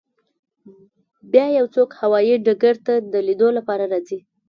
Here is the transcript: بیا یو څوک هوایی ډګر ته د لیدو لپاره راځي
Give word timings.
بیا 1.31 1.45
یو 1.57 1.65
څوک 1.75 1.89
هوایی 2.01 2.35
ډګر 2.45 2.75
ته 2.85 2.93
د 3.11 3.13
لیدو 3.27 3.47
لپاره 3.57 3.83
راځي 3.93 4.19